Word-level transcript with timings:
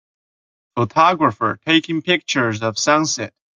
Photographer 0.75 1.59
taking 1.63 2.01
pictures 2.01 2.63
of 2.63 2.79
sunset. 2.79 3.35